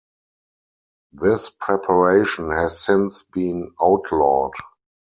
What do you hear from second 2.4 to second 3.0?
has